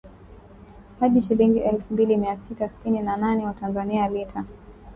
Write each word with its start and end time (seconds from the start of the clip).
hadi 0.99 1.21
shilingi 1.21 1.59
elfu 1.59 1.93
mbili 1.93 2.17
mia 2.17 2.37
sita 2.37 2.69
sitini 2.69 2.99
na 3.01 3.17
nane 3.17 3.43
za 3.45 3.53
Tanzania 3.53 4.05
kwa 4.09 4.17
lita 4.17 4.45